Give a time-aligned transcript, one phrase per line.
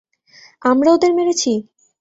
[0.61, 1.51] আমরা ওদের মেরেছি!